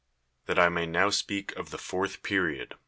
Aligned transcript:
That 0.47 0.57
I 0.57 0.67
may 0.67 0.87
now 0.87 1.11
speak 1.11 1.55
of 1.55 1.69
the 1.69 1.77
fourth 1.77 2.23
perio<l. 2.23 2.71